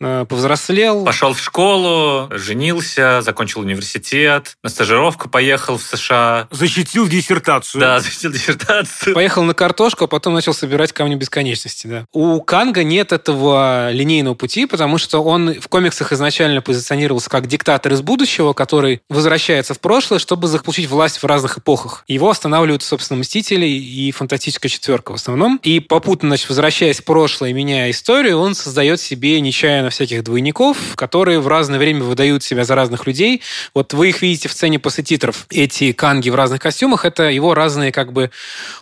[0.00, 1.04] повзрослел.
[1.04, 6.48] Пошел в школу, женился, закончил университет, на стажировку поехал в США.
[6.50, 7.80] Защитил диссертацию.
[7.80, 9.14] Да, защитил диссертацию.
[9.14, 11.86] Поехал на картошку, а потом начал собирать камни бесконечности.
[11.86, 12.06] Да.
[12.12, 17.92] У Канга нет этого линейного пути, потому что он в комиксах изначально позиционировался как диктатор
[17.92, 22.04] из будущего, который возвращается в прошлое, чтобы заполучить власть в разных эпохах.
[22.06, 25.58] Его останавливают, собственно, Мстители и Фантастическая четверка в основном.
[25.62, 30.24] И попутно, значит, возвращаясь в прошлое и меняя историю, он создает себе нечаянно постоянно всяких
[30.24, 33.42] двойников, которые в разное время выдают себя за разных людей.
[33.74, 35.46] Вот вы их видите в сцене после титров.
[35.50, 38.30] Эти канги в разных костюмах— это его разные как бы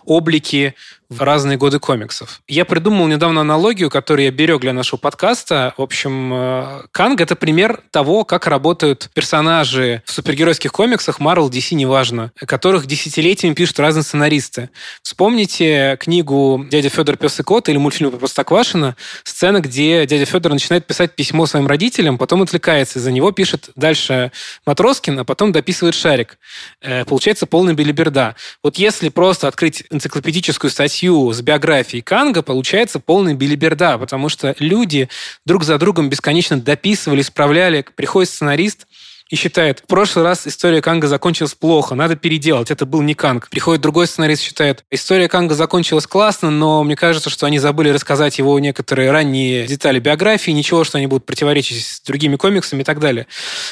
[0.05, 0.75] облики
[1.09, 2.41] в разные годы комиксов.
[2.47, 5.73] Я придумал недавно аналогию, которую я берег для нашего подкаста.
[5.77, 11.75] В общем, э, Канг— это пример того, как работают персонажи в супергеройских комиксах Marvel, DC,
[11.75, 14.69] неважно, которых десятилетиями пишут разные сценаристы.
[15.03, 20.51] Вспомните книгу «Дядя Федор, пес и кот» или мультфильм про Простоквашино, сцена, где дядя Федор
[20.51, 24.31] начинает писать письмо своим родителям, потом отвлекается, из-за него пишет дальше
[24.65, 26.39] Матроскин, а потом дописывает Шарик.
[26.81, 28.35] Э, получается полная билиберда.
[28.63, 34.55] Вот если просто открыть энциклопедическую статью статью с биографией Канга, получается полная билиберда, потому что
[34.59, 35.09] люди
[35.45, 37.85] друг за другом бесконечно дописывали, исправляли.
[37.95, 38.87] Приходит сценарист,
[39.29, 43.49] и считает, в прошлый раз история Канга закончилась плохо, надо переделать, это был не Канг.
[43.49, 48.37] Приходит другой сценарист, считает, история Канга закончилась классно, но мне кажется, что они забыли рассказать
[48.37, 52.99] его некоторые ранние детали биографии, ничего, что они будут противоречить с другими комиксами и так
[52.99, 53.25] далее.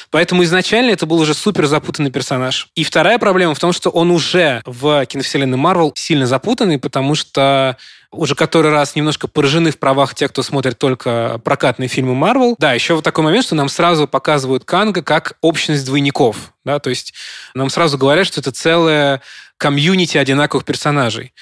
[0.09, 2.69] Поэтому изначально это был уже супер запутанный персонаж.
[2.75, 7.77] И вторая проблема в том, что он уже в киновселенной Марвел сильно запутанный, потому что
[8.13, 12.56] уже который раз немножко поражены в правах те, кто смотрит только прокатные фильмы Марвел.
[12.60, 16.54] Да, еще вот такой момент, что нам сразу показывают Канга как общность двойников.
[16.63, 17.13] Да, то есть
[17.54, 19.21] нам сразу говорят, что это целая
[19.58, 21.34] комьюнити одинаковых персонажей.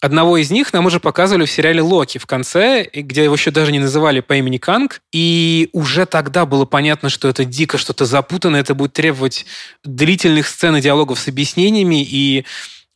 [0.00, 3.70] Одного из них нам уже показывали в сериале «Локи» в конце, где его еще даже
[3.70, 5.02] не называли по имени Канг.
[5.12, 9.44] И уже тогда было понятно, что это дико что-то запутанное, это будет требовать
[9.84, 12.46] длительных сцен и диалогов с объяснениями, и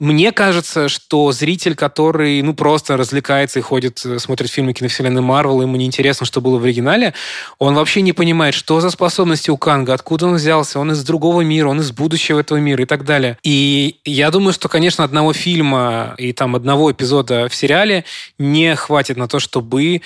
[0.04, 5.62] мне кажется, что зритель, который ну просто развлекается и ходит, э, смотрит фильмы киновселенной Марвел,
[5.62, 7.14] ему не интересно, что было в оригинале,
[7.58, 11.40] он вообще не понимает, что за способности у Канга, откуда он взялся, он из другого
[11.40, 13.38] мира, он из будущего этого мира и так далее.
[13.42, 18.04] И я думаю, что, конечно, одного фильма и там одного эпизода в сериале
[18.38, 20.02] не хватит на то, чтобы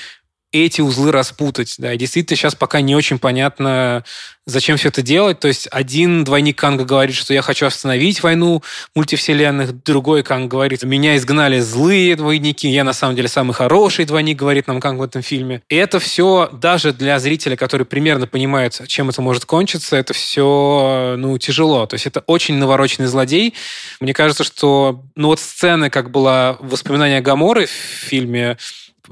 [0.53, 1.75] эти узлы распутать.
[1.79, 4.05] Да, и действительно сейчас пока не очень понятно,
[4.47, 5.41] зачем все это делать.
[5.41, 8.63] То есть один двойник Канга говорит, что я хочу остановить войну
[8.95, 14.39] мультивселенных, другой Канг говорит, меня изгнали злые двойники, я на самом деле самый хороший двойник,
[14.39, 15.63] говорит нам Канг в этом фильме.
[15.69, 21.15] И это все даже для зрителя, который примерно понимает, чем это может кончиться, это все
[21.19, 21.87] ну, тяжело.
[21.87, 23.55] То есть это очень навороченный злодей.
[24.01, 28.57] Мне кажется, что ну вот сцены, как было воспоминание Гаморы в фильме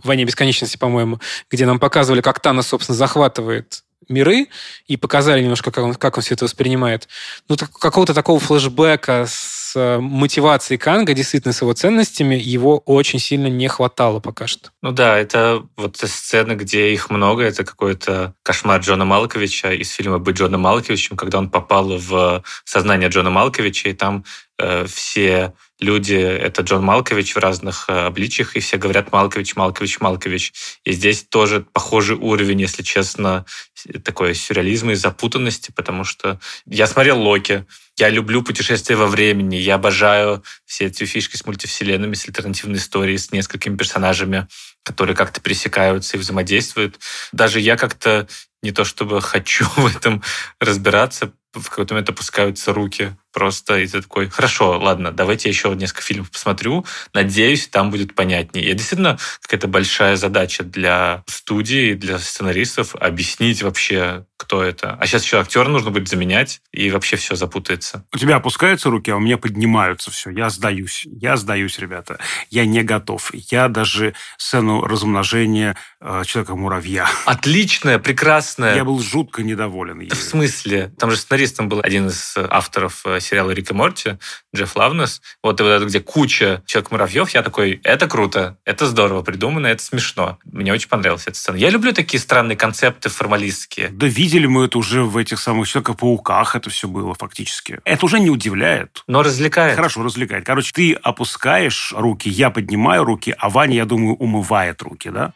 [0.05, 4.47] «Войне бесконечности», по-моему, где нам показывали, как Танос, собственно, захватывает миры
[4.87, 7.09] и показали немножко, как он, как он все это воспринимает.
[7.49, 13.19] Ну, так, какого-то такого флешбека с э, мотивацией Канга, действительно, с его ценностями, его очень
[13.19, 14.71] сильно не хватало пока что.
[14.83, 20.19] Ну да, это вот сцена, где их много, это какой-то кошмар Джона Малковича из фильма
[20.19, 24.25] «Быть Джоном Малковичем», когда он попал в сознание Джона Малковича, и там
[24.59, 30.01] э, все люди, это Джон Малкович в разных э, обличиях, и все говорят Малкович, Малкович,
[30.01, 30.53] Малкович.
[30.85, 33.45] И здесь тоже похожий уровень, если честно,
[34.05, 37.67] такой сюрреализма и запутанности, потому что я смотрел Локи,
[37.99, 43.19] я люблю путешествия во времени, я обожаю все эти фишки с мультивселенными, с альтернативной историей,
[43.19, 44.49] с несколькими персонажами,
[44.83, 46.99] которые как-то пересекаются и взаимодействуют.
[47.33, 48.29] Даже я как-то
[48.63, 50.23] не то чтобы хочу в этом
[50.61, 55.69] разбираться, в какой-то момент опускаются руки просто, и ты такой, хорошо, ладно, давайте я еще
[55.75, 58.71] несколько фильмов посмотрю, надеюсь, там будет понятнее.
[58.71, 64.97] И действительно какая-то большая задача для студии, для сценаристов объяснить вообще, кто это.
[64.99, 68.07] А сейчас еще актера нужно будет заменять, и вообще все запутается.
[68.15, 70.31] У тебя опускаются руки, а у меня поднимаются все.
[70.31, 71.07] Я сдаюсь.
[71.07, 72.19] Я сдаюсь, ребята.
[72.51, 73.31] Я не готов.
[73.35, 77.09] Я даже сцену размножения э, Человека-муравья.
[77.25, 78.77] Отличная, прекрасная.
[78.77, 80.01] Я был жутко недоволен.
[80.01, 80.15] Ею.
[80.15, 80.93] В смысле?
[80.99, 84.19] Там же сценаристом был один из авторов э, сериала «Рик и Морти»,
[84.55, 85.21] Джефф Лавнес.
[85.43, 90.39] Вот, вот это, где куча Человек-муравьев, я такой, это круто, это здорово придумано, это смешно.
[90.45, 91.57] Мне очень понравилась эта сцена.
[91.57, 93.89] Я люблю такие странные концепты формалистские.
[93.89, 97.81] Да видели мы это уже в этих самых Человека-пауках, это все было фактически.
[97.85, 99.03] Это уже не удивляет.
[99.07, 99.77] Но развлекает.
[99.77, 100.45] Хорошо, развлекает.
[100.47, 105.33] Короче, ты опускаешь руки, я поднимаю руки, а Ваня, я думаю, умывает руки, да?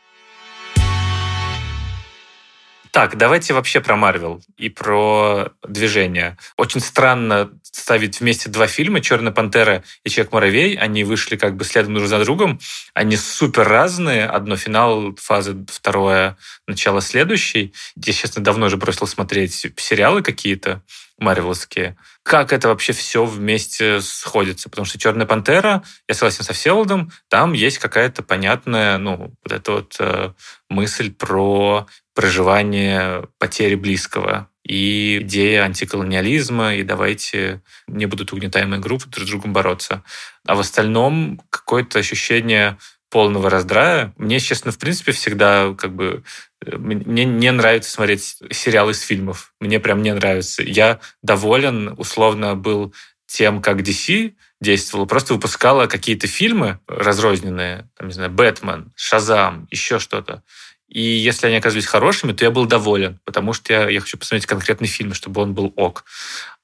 [2.92, 6.36] Так, давайте вообще про Марвел и про движение.
[6.56, 10.74] Очень странно ставить вместе два фильма «Черная пантера» и «Человек-муравей».
[10.76, 12.58] Они вышли как бы следом друг за другом.
[12.92, 14.26] Они супер разные.
[14.26, 17.72] Одно финал фазы, второе начало следующей.
[17.94, 20.82] Я, честно, давно уже бросил смотреть сериалы какие-то
[21.20, 21.96] марвеловские.
[22.22, 24.68] Как это вообще все вместе сходится?
[24.68, 29.72] Потому что «Черная пантера», я согласен со Всеволодом, там есть какая-то понятная, ну, вот эта
[29.72, 30.32] вот э,
[30.68, 39.26] мысль про проживание потери близкого и идея антиколониализма, и давайте не будут угнетаемые группы друг
[39.26, 40.02] с другом бороться.
[40.46, 42.78] А в остальном какое-то ощущение
[43.10, 44.14] полного раздрая.
[44.16, 46.22] Мне, честно, в принципе, всегда как бы
[46.64, 49.54] мне не нравится смотреть сериалы из фильмов.
[49.60, 50.62] Мне прям не нравится.
[50.62, 52.94] Я доволен, условно, был
[53.26, 55.06] тем, как DC действовала.
[55.06, 60.42] Просто выпускала какие-то фильмы разрозненные, там, не знаю, «Бэтмен», «Шазам», еще что-то.
[60.90, 64.46] И если они оказывались хорошими, то я был доволен, потому что я, я хочу посмотреть
[64.46, 66.04] конкретный фильм, чтобы он был ок.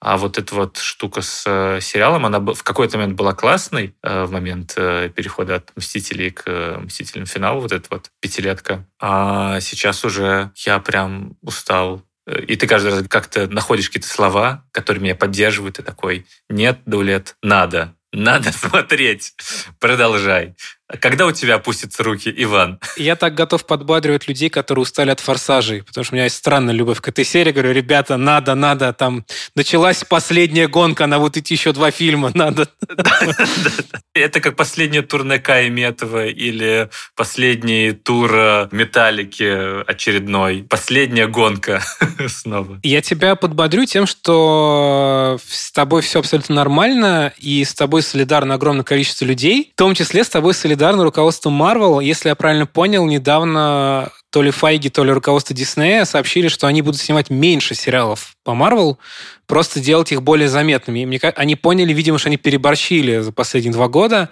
[0.01, 4.25] А вот эта вот штука с э, сериалом, она в какой-то момент была классной, э,
[4.25, 7.27] в момент э, перехода от «Мстителей» к «Мстителям.
[7.27, 8.85] Финал», вот эта вот пятилетка.
[9.01, 15.01] А сейчас уже я прям устал и ты каждый раз как-то находишь какие-то слова, которые
[15.01, 19.35] меня поддерживают, и такой, нет, Дулет, надо, надо смотреть,
[19.79, 20.57] продолжай.
[21.01, 22.79] Когда у тебя опустятся руки, Иван?
[22.96, 26.75] Я так готов подбадривать людей, которые устали от форсажей, потому что у меня есть странная
[26.75, 27.51] любовь к этой серии.
[27.51, 29.25] Говорю, ребята, надо, надо, там
[29.57, 32.68] началась последняя гонка, на вот идти еще два фильма, надо.
[34.14, 40.64] Это как последняя турне Кая Метова или последний тур э, Металлики очередной.
[40.70, 41.83] Последняя гонка
[42.29, 42.79] снова.
[42.85, 48.85] Я тебя подбодрю тем, что с тобой все абсолютно нормально, и с тобой солидарно огромное
[48.85, 52.05] количество людей, в том числе с тобой солидарно солидарно руководству Marvel.
[52.05, 56.83] Если я правильно понял, недавно то ли Файги, то ли руководство Диснея сообщили, что они
[56.83, 58.99] будут снимать меньше сериалов по Marvel,
[59.47, 61.19] просто делать их более заметными.
[61.37, 64.29] Они поняли, видимо, что они переборщили за последние два года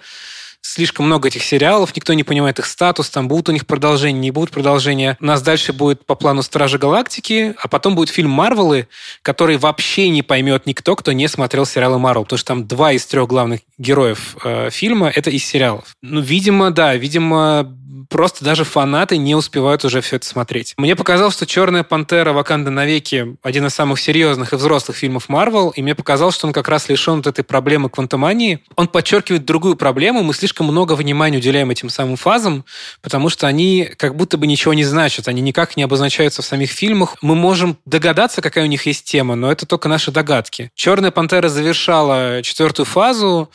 [0.65, 4.31] слишком много этих сериалов, никто не понимает их статус, там будут у них продолжения, не
[4.31, 5.15] будут продолжения.
[5.19, 8.87] У нас дальше будет по плану Стражи Галактики, а потом будет фильм Марвелы,
[9.21, 13.05] который вообще не поймет никто, кто не смотрел сериалы Марвел, потому что там два из
[13.05, 15.95] трех главных героев э, фильма это из сериалов.
[16.01, 17.71] Ну, видимо, да, видимо,
[18.09, 20.73] просто даже фанаты не успевают уже все это смотреть.
[20.77, 22.33] Мне показалось, что «Черная пантера.
[22.33, 26.53] Ваканда навеки» один из самых серьезных и взрослых фильмов Марвел, и мне показалось, что он
[26.53, 28.59] как раз лишен вот этой проблемы квантомании.
[28.75, 30.23] Он подчеркивает другую проблему.
[30.23, 32.65] Мы слишком много внимания уделяем этим самым фазам,
[33.01, 36.71] потому что они как будто бы ничего не значат, они никак не обозначаются в самих
[36.71, 37.15] фильмах.
[37.21, 40.71] Мы можем догадаться, какая у них есть тема, но это только наши догадки.
[40.75, 43.49] «Черная пантера» завершала четвертую фазу,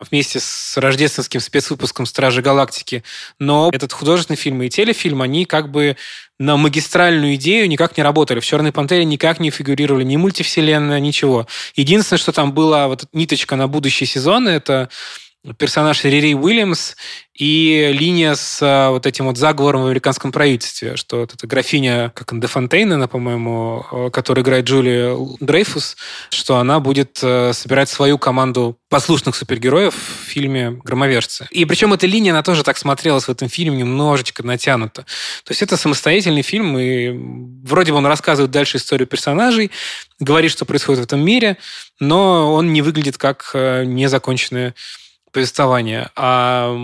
[0.00, 3.02] вместе с рождественским спецвыпуском «Стражи Галактики».
[3.38, 5.96] Но этот художественный фильм и телефильм, они как бы
[6.38, 8.40] на магистральную идею никак не работали.
[8.40, 11.46] В «Черной пантере» никак не фигурировали ни мультивселенная, ничего.
[11.74, 14.90] Единственное, что там была вот ниточка на будущие сезоны, это
[15.54, 16.94] персонаж Рири Уильямс
[17.36, 22.10] и линия с а, вот этим вот заговором в американском правительстве, что вот эта графиня,
[22.14, 25.96] как Де Фонтейна, по-моему, а, которая играет Джулия Дрейфус,
[26.30, 31.46] что она будет а, собирать свою команду послушных супергероев в фильме «Громовержцы».
[31.50, 35.02] И причем эта линия, она тоже так смотрелась в этом фильме немножечко натянута.
[35.44, 37.10] То есть это самостоятельный фильм, и
[37.64, 39.70] вроде бы он рассказывает дальше историю персонажей,
[40.20, 41.58] говорит, что происходит в этом мире,
[42.00, 44.74] но он не выглядит как незаконченная
[45.36, 46.10] повествования.
[46.16, 46.74] А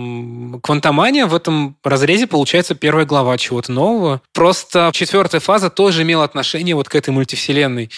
[0.61, 4.21] Квантомания в этом разрезе получается первая глава чего-то нового.
[4.31, 7.89] Просто четвертая фаза тоже имела отношение вот к этой мультивселенной.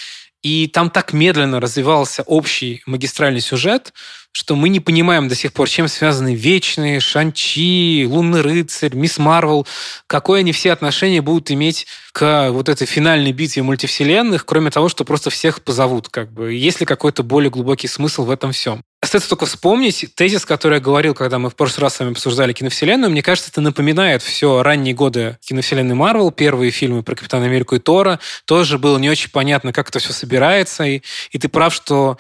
[0.44, 3.91] И там так медленно развивался общий магистральный сюжет,
[4.36, 9.65] что мы не понимаем до сих пор, чем связаны Вечные, Шанчи, Лунный рыцарь, Мисс Марвел,
[10.08, 15.06] какое они все отношения будут иметь к вот этой финальной битве мультивселенных, кроме того, что
[15.06, 16.10] просто всех позовут.
[16.10, 16.54] Как бы.
[16.54, 18.84] Есть ли какой-то более глубокий смысл в этом всем?
[19.02, 22.54] Остается только вспомнить тезис, который я говорил, когда мы в прошлый раз с вами обсуждали
[22.54, 23.12] киновселенную.
[23.12, 27.80] Мне кажется, это напоминает все ранние годы киновселенной Марвел, первые фильмы про Капитана Америку и
[27.80, 28.19] Тора.
[28.45, 30.84] Тоже было не очень понятно, как это все собирается.
[30.86, 32.17] И, и ты прав, что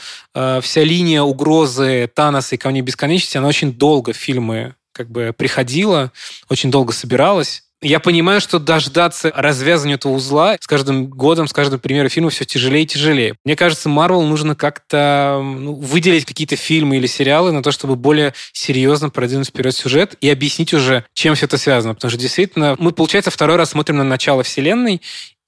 [0.61, 6.11] вся линия угрозы Таноса и Камней Бесконечности, она очень долго в фильмы как бы приходила,
[6.49, 7.63] очень долго собиралась.
[7.81, 12.45] Я понимаю, что дождаться развязывания этого узла с каждым годом, с каждым примером фильма все
[12.45, 13.35] тяжелее и тяжелее.
[13.43, 18.33] Мне кажется, Марвел нужно как-то ну, выделить какие-то фильмы или сериалы на то, чтобы более
[18.53, 21.93] серьезно продвинуть вперед сюжет и объяснить уже, чем все это связано.
[21.93, 25.01] Потому что действительно мы, получается, второй раз смотрим на начало вселенной,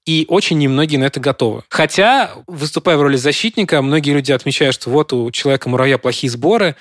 [0.08, 1.64] и очень немногие на это готовы.
[1.68, 6.76] Хотя, выступая в роли защитника, многие люди отмечают, что вот у Человека-муравья плохие сборы,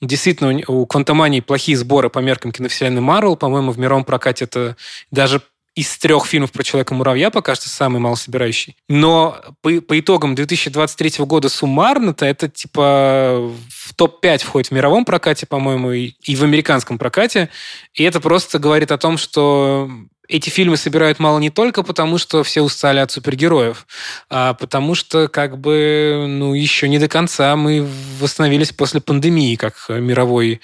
[0.00, 3.34] Действительно, у Квантомании плохие сборы по меркам киновселенной Марвел.
[3.34, 4.76] По-моему, в мировом прокате это
[5.10, 5.42] даже
[5.74, 8.76] из трех фильмов про Человека-муравья пока что самый малособирающий.
[8.88, 15.46] Но по, по итогам 2023 года суммарно-то это типа в топ-5 входит в мировом прокате,
[15.46, 17.48] по-моему, и, и в американском прокате.
[17.92, 19.90] И это просто говорит о том, что
[20.28, 23.86] эти фильмы собирают мало не только потому, что все устали от супергероев,
[24.28, 27.86] а потому что как бы ну, еще не до конца мы
[28.20, 30.60] восстановились после пандемии как мировой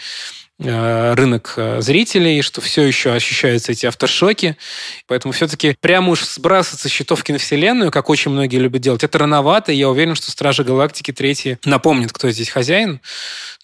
[0.59, 4.57] рынок э, зрителей, что все еще ощущаются эти авторшоки.
[5.09, 9.73] Поэтому все-таки прямо уж сбрасываться с счетов киновселенную, как очень многие любят делать, это рановато.
[9.73, 13.01] И я уверен, что Стражи Галактики третьи напомнят, кто здесь хозяин.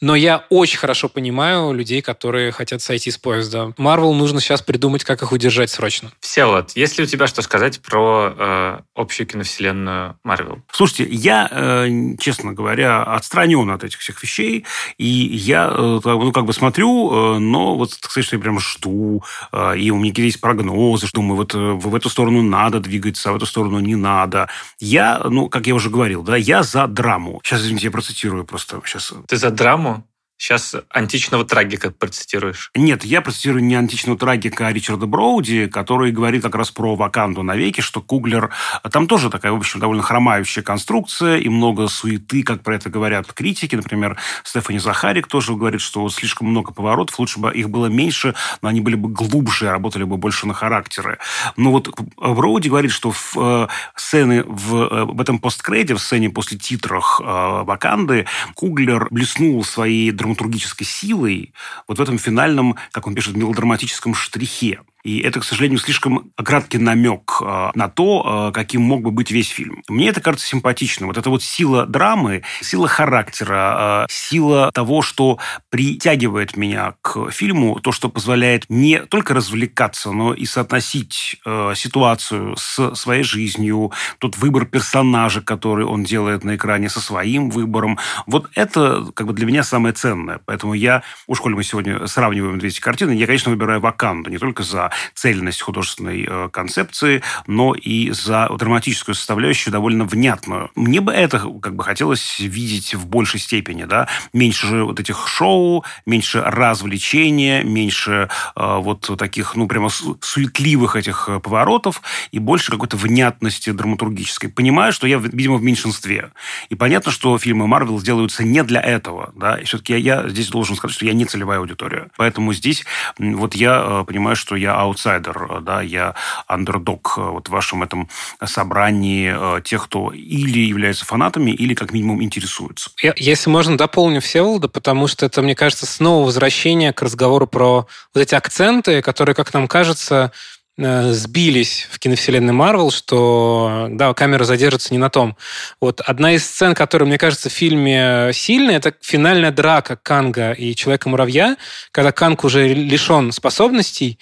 [0.00, 3.72] Но я очень хорошо понимаю людей, которые хотят сойти с поезда.
[3.76, 6.10] Марвел нужно сейчас придумать, как их удержать срочно.
[6.20, 10.62] Все вот, есть ли у тебя что сказать про э, общую киновселенную Марвел?
[10.72, 11.88] Слушайте, я, э,
[12.18, 14.64] честно говоря, отстранен от этих всех вещей,
[14.96, 18.58] и я, э, ну, как бы смотрю, э, но вот, так сказать, что я прям
[18.60, 19.22] жду,
[19.52, 23.30] э, и у меня есть прогнозы, что думаю, вот э, в эту сторону надо двигаться,
[23.30, 24.48] а в эту сторону не надо.
[24.78, 27.40] Я, ну, как я уже говорил, да, я за драму.
[27.44, 28.80] Сейчас, извините, я процитирую просто.
[28.84, 29.12] Сейчас.
[29.28, 30.04] Ты за драму?
[30.40, 32.70] Сейчас античного трагика процитируешь.
[32.74, 37.42] Нет, я процитирую не античного трагика, а Ричарда Броуди, который говорит как раз про Ваканду
[37.42, 38.48] навеки, что Куглер...
[38.90, 43.30] Там тоже такая, в общем, довольно хромающая конструкция и много суеты, как про это говорят
[43.34, 43.76] критики.
[43.76, 48.70] Например, Стефани Захарик тоже говорит, что слишком много поворотов, лучше бы их было меньше, но
[48.70, 51.18] они были бы глубже, работали бы больше на характеры.
[51.56, 56.30] Но вот Броуди говорит, что в э, сцены в, э, в этом посткреде, в сцене
[56.30, 58.24] после титрах э, Ваканды,
[58.54, 61.52] Куглер блеснул своей драматургией драматургической силой
[61.88, 64.80] вот в этом финальном, как он пишет, мелодраматическом штрихе.
[65.02, 69.30] И это, к сожалению, слишком краткий намек э, на то, э, каким мог бы быть
[69.30, 69.82] весь фильм.
[69.88, 71.08] Мне это кажется симпатичным.
[71.08, 75.38] Вот эта вот сила драмы, сила характера, э, сила того, что
[75.70, 81.40] притягивает меня к фильму, то, что позволяет не только развлекаться, но и соотносить
[81.74, 87.98] ситуацию с своей жизнью, тот выбор персонажа, который он делает на экране со своим выбором.
[88.26, 90.40] Вот это как бы для меня самое ценное.
[90.44, 94.38] Поэтому я, уж коль мы сегодня сравниваем две эти картины, я, конечно, выбираю «Ваканду» не
[94.38, 100.70] только за цельность художественной э, концепции, но и за драматическую составляющую довольно внятную.
[100.74, 105.84] Мне бы это как бы хотелось видеть в большей степени, да, меньше вот этих шоу,
[106.06, 112.96] меньше развлечения, меньше э, вот таких, ну, прямо суетливых этих э, поворотов и больше какой-то
[112.96, 114.50] внятности драматургической.
[114.50, 116.30] Понимаю, что я, видимо, в меньшинстве.
[116.68, 120.48] И понятно, что фильмы Марвел сделаются не для этого, да, и все-таки я, я здесь
[120.48, 122.08] должен сказать, что я не целевая аудитория.
[122.16, 122.84] Поэтому здесь
[123.18, 126.14] вот я понимаю, что я аутсайдер, да, я
[126.46, 128.08] андердог э, вот в вашем этом
[128.44, 132.90] собрании э, тех, кто или является фанатами, или как минимум интересуется.
[133.16, 138.20] Если можно, дополню Всеволода, потому что это, мне кажется, снова возвращение к разговору про вот
[138.20, 140.32] эти акценты, которые, как нам кажется,
[140.78, 145.36] э, сбились в киновселенной Марвел, что да, камера задержится не на том.
[145.80, 150.74] Вот одна из сцен, которая, мне кажется, в фильме сильная, это финальная драка Канга и
[150.74, 151.56] Человека-муравья,
[151.92, 154.18] когда Канг уже лишен способностей,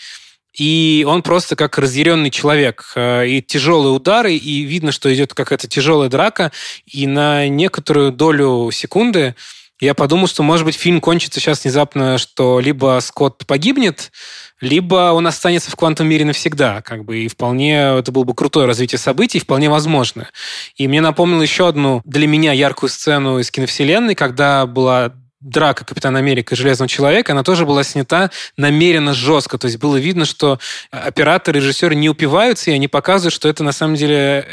[0.59, 2.93] и он просто как разъяренный человек.
[2.97, 6.53] Э, и тяжелые удары, и видно, что идет какая-то тяжелая драка,
[6.87, 9.35] и на некоторую долю секунды
[9.81, 14.11] я подумал, что, может быть, фильм кончится сейчас внезапно, что либо Скотт погибнет,
[14.61, 16.83] либо он останется в квантовом мире навсегда.
[16.83, 20.29] Как бы, и вполне это было бы крутое развитие событий, вполне возможно.
[20.77, 26.19] И мне напомнил еще одну для меня яркую сцену из киновселенной, когда была драка Капитана
[26.19, 29.57] Америка и Железного Человека, она тоже была снята намеренно жестко.
[29.59, 30.59] То есть было видно, что
[30.91, 34.45] операторы, режиссеры не упиваются, и они показывают, что это на самом деле э,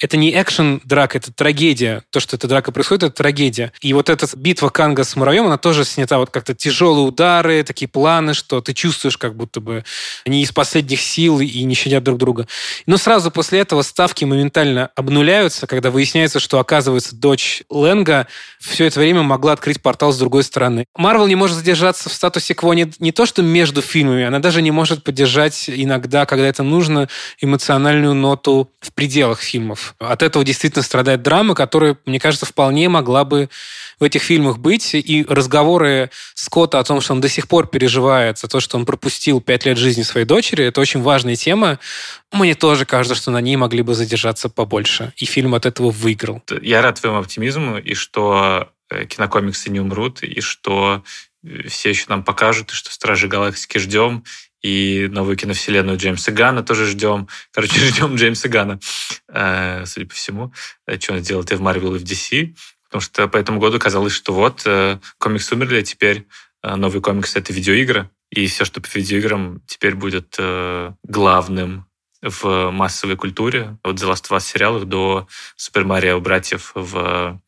[0.00, 2.02] это не экшен драка, это трагедия.
[2.10, 3.72] То, что эта драка происходит, это трагедия.
[3.80, 7.88] И вот эта битва Канга с муравьем, она тоже снята вот как-то тяжелые удары, такие
[7.88, 9.84] планы, что ты чувствуешь, как будто бы
[10.24, 12.46] они из последних сил и не щадят друг друга.
[12.86, 18.28] Но сразу после этого ставки моментально обнуляются, когда выясняется, что, оказывается, дочь Ленга
[18.60, 20.84] все это время могла открыть портал с другой другой стороны.
[20.94, 24.60] Марвел не может задержаться в статусе кво не, не то, что между фильмами, она даже
[24.60, 27.08] не может поддержать иногда, когда это нужно,
[27.40, 29.94] эмоциональную ноту в пределах фильмов.
[29.98, 33.48] От этого действительно страдает драма, которая, мне кажется, вполне могла бы
[33.98, 34.94] в этих фильмах быть.
[34.94, 38.84] И разговоры Скотта о том, что он до сих пор переживает за то, что он
[38.84, 41.78] пропустил пять лет жизни своей дочери, это очень важная тема.
[42.32, 45.12] Мне тоже кажется, что на ней могли бы задержаться побольше.
[45.16, 46.42] И фильм от этого выиграл.
[46.60, 51.04] Я рад твоему оптимизму, и что кинокомиксы не умрут, и что
[51.42, 54.24] э, все еще нам покажут, и что Стражи Галактики ждем,
[54.62, 57.28] и новую киновселенную Джеймса Гана тоже ждем.
[57.52, 58.80] Короче, ждем Джеймса Гана,
[59.28, 60.52] э, судя по всему,
[60.98, 62.54] что он сделает и в Марвел, и в DC.
[62.84, 64.66] Потому что по этому году казалось, что вот
[65.18, 66.26] комиксы умерли, а теперь
[66.62, 68.08] новый комикс— это видеоигры.
[68.30, 70.38] И все, что по видеоиграм, теперь будет
[71.02, 71.86] главным
[72.22, 73.76] в массовой культуре.
[73.82, 77.40] От The Last of Us сериалов до Супер Марио братьев в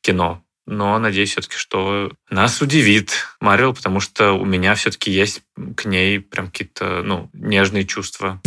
[0.00, 5.40] кино но надеюсь все-таки, что нас удивит Марвел, потому что у меня все-таки есть
[5.76, 8.40] к ней прям какие-то ну, нежные чувства.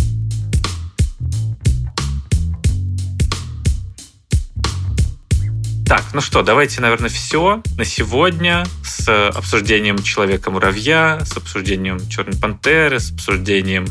[5.87, 12.99] Так, ну что, давайте, наверное, все на сегодня с обсуждением Человека-муравья, с обсуждением Черной пантеры,
[12.99, 13.87] с обсуждением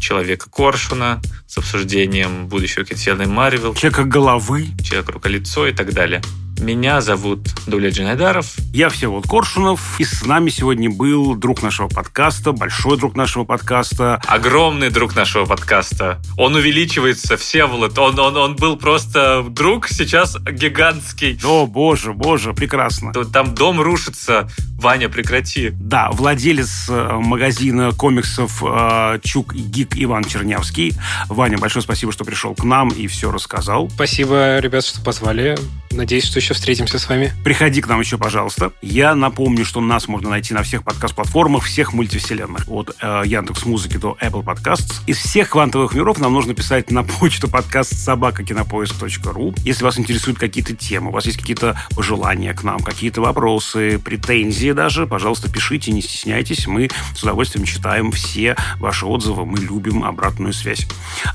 [0.00, 3.74] Человека-коршуна, с обсуждением будущего киновселенной Марвел.
[3.74, 4.68] Человека-головы.
[4.84, 6.20] Человека-руколицо и так далее.
[6.60, 8.54] Меня зовут Дуля Джинайдаров.
[8.74, 9.98] Я Всеволод Коршунов.
[9.98, 14.20] И с нами сегодня был друг нашего подкаста, большой друг нашего подкаста.
[14.26, 16.20] Огромный друг нашего подкаста.
[16.36, 17.98] Он увеличивается, Всеволод.
[17.98, 21.40] Он, он, он был просто друг, сейчас гигантский.
[21.42, 23.14] О, боже, боже, прекрасно.
[23.14, 24.46] Там дом рушится.
[24.78, 25.70] Ваня, прекрати.
[25.70, 30.92] Да, владелец э, магазина комиксов э, Чук и Гик Иван Чернявский.
[31.28, 33.88] Ваня, большое спасибо, что пришел к нам и все рассказал.
[33.90, 35.56] Спасибо, ребят, что позвали.
[35.92, 37.32] Надеюсь, что еще встретимся с вами.
[37.42, 38.72] Приходи к нам еще, пожалуйста.
[38.80, 42.68] Я напомню, что нас можно найти на всех подкаст-платформах всех мультивселенных.
[42.68, 45.00] От э, Яндекс Музыки до Apple Podcasts.
[45.08, 49.54] Из всех квантовых миров нам нужно писать на почту подкаст собакакинопоиск.ру.
[49.64, 54.70] Если вас интересуют какие-то темы, у вас есть какие-то пожелания к нам, какие-то вопросы, претензии
[54.70, 56.68] даже, пожалуйста, пишите, не стесняйтесь.
[56.68, 59.44] Мы с удовольствием читаем все ваши отзывы.
[59.44, 60.86] Мы любим обратную связь.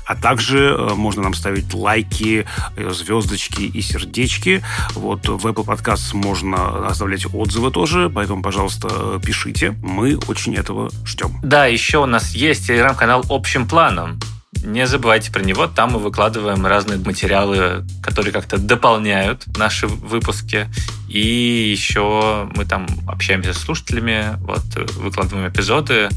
[0.06, 2.46] А также э, можно нам ставить лайки,
[2.76, 4.45] э, звездочки и сердечки.
[4.94, 9.74] Вот в Apple Podcasts можно оставлять отзывы тоже, поэтому, пожалуйста, пишите.
[9.82, 11.38] Мы очень этого ждем.
[11.42, 14.18] Да, еще у нас есть телеграм-канал «Общим планом».
[14.64, 20.68] Не забывайте про него, там мы выкладываем разные материалы, которые как-то дополняют наши выпуски.
[21.08, 24.64] И еще мы там общаемся с слушателями, вот,
[24.96, 26.08] выкладываем эпизоды,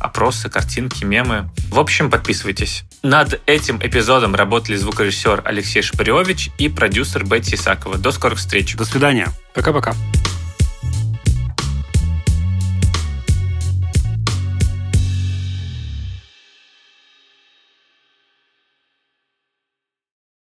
[0.00, 1.48] опросы, картинки, мемы.
[1.70, 2.84] В общем, подписывайтесь.
[3.02, 7.98] Над этим эпизодом работали звукорежиссер Алексей Шпаревич и продюсер Бетти Исакова.
[7.98, 8.74] До скорых встреч.
[8.76, 9.28] До свидания.
[9.54, 9.94] Пока-пока.